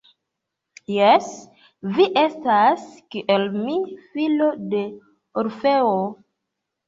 [0.91, 1.27] Jes,
[1.97, 3.75] vi estas kiel mi,
[4.15, 4.81] filo de
[5.43, 5.93] Orfeo.